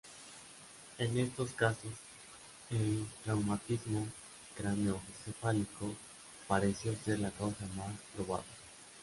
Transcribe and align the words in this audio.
En 0.97 1.15
estos 1.19 1.51
casos, 1.51 1.91
el 2.71 3.05
traumatismo 3.23 4.07
craneoencefálico 4.57 5.93
pareció 6.47 6.95
ser 7.05 7.19
la 7.19 7.29
causa 7.29 7.67
más 7.75 7.93
probable. 8.15 8.47